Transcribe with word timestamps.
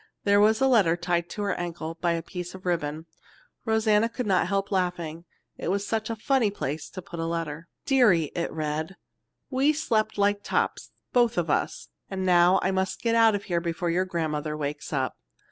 There 0.23 0.39
was 0.39 0.59
a 0.59 0.65
letter 0.67 0.97
tied 0.97 1.29
to 1.29 1.43
her 1.43 1.53
ankle 1.53 1.93
by 2.01 2.13
a 2.13 2.23
piece 2.23 2.55
of 2.55 2.65
ribbon. 2.65 3.05
Rosanna 3.65 4.09
could 4.09 4.25
not 4.25 4.47
help 4.47 4.71
laughing, 4.71 5.25
it 5.59 5.69
was 5.69 5.85
such 5.85 6.09
a 6.09 6.15
funny 6.15 6.49
place 6.49 6.89
to 6.89 7.03
put 7.03 7.19
a 7.19 7.25
letter. 7.27 7.67
"Dearie," 7.85 8.31
it 8.35 8.51
read, 8.51 8.95
"we 9.51 9.73
slept 9.73 10.17
like 10.17 10.41
tops 10.41 10.89
both 11.13 11.37
of 11.37 11.51
us, 11.51 11.89
and 12.09 12.25
now 12.25 12.59
I 12.63 12.71
must 12.71 13.03
get 13.03 13.13
out 13.13 13.35
of 13.35 13.43
here 13.43 13.61
before 13.61 13.91
your 13.91 14.05
grandmother 14.05 14.57
wakes 14.57 14.91
up. 14.91 15.19